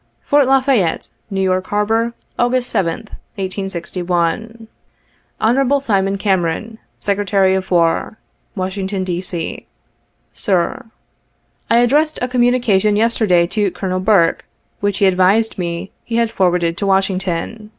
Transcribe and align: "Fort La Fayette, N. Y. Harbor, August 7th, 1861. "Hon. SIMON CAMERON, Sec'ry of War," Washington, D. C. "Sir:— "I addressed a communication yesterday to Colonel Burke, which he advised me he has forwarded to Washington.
"Fort 0.23 0.47
La 0.47 0.59
Fayette, 0.61 1.09
N. 1.31 1.47
Y. 1.47 1.61
Harbor, 1.63 2.13
August 2.39 2.73
7th, 2.73 3.09
1861. 3.35 4.67
"Hon. 5.39 5.79
SIMON 5.79 6.17
CAMERON, 6.17 6.79
Sec'ry 6.99 7.53
of 7.55 7.69
War," 7.69 8.17
Washington, 8.55 9.03
D. 9.03 9.21
C. 9.21 9.67
"Sir:— 10.33 10.85
"I 11.69 11.77
addressed 11.77 12.17
a 12.19 12.27
communication 12.27 12.95
yesterday 12.95 13.45
to 13.45 13.69
Colonel 13.69 13.99
Burke, 13.99 14.45
which 14.79 14.97
he 14.97 15.05
advised 15.05 15.59
me 15.59 15.91
he 16.03 16.15
has 16.15 16.31
forwarded 16.31 16.77
to 16.77 16.87
Washington. 16.87 17.69